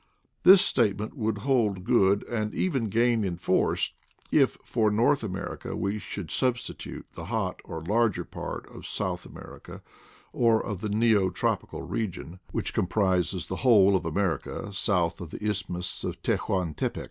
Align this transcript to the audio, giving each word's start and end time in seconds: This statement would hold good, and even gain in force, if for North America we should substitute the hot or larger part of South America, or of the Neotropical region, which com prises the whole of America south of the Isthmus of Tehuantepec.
This 0.41 0.63
statement 0.63 1.15
would 1.15 1.37
hold 1.37 1.83
good, 1.83 2.23
and 2.27 2.55
even 2.55 2.89
gain 2.89 3.23
in 3.23 3.37
force, 3.37 3.93
if 4.31 4.57
for 4.65 4.89
North 4.89 5.23
America 5.23 5.75
we 5.75 5.99
should 5.99 6.31
substitute 6.31 7.05
the 7.11 7.25
hot 7.25 7.61
or 7.65 7.83
larger 7.83 8.23
part 8.25 8.65
of 8.75 8.87
South 8.87 9.27
America, 9.27 9.83
or 10.33 10.59
of 10.59 10.81
the 10.81 10.89
Neotropical 10.89 11.87
region, 11.87 12.39
which 12.51 12.73
com 12.73 12.87
prises 12.87 13.45
the 13.45 13.57
whole 13.57 13.95
of 13.95 14.03
America 14.07 14.73
south 14.73 15.21
of 15.21 15.29
the 15.29 15.47
Isthmus 15.47 16.03
of 16.03 16.19
Tehuantepec. 16.23 16.97